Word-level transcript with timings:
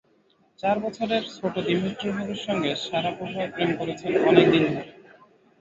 চার 0.59 0.77
বছরের 0.79 1.23
ছোট 1.35 1.53
দিমিত্রভের 1.67 2.39
সঙ্গে 2.45 2.71
শারাপোভা 2.83 3.43
প্রেম 3.53 3.71
করছেন 3.79 4.11
অনেক 4.29 4.45
দিন 4.53 4.63
ধরেই। 4.67 4.91